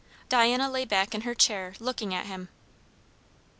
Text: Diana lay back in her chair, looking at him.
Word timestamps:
Diana 0.29 0.67
lay 0.67 0.83
back 0.83 1.13
in 1.13 1.21
her 1.21 1.35
chair, 1.35 1.75
looking 1.79 2.11
at 2.11 2.25
him. 2.25 2.49